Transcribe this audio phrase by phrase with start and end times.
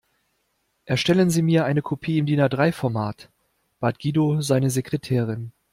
[0.85, 3.29] Erstellen Sie mir eine Kopie im DIN-A-drei Format,
[3.79, 5.51] bat Guido seine Sekretärin.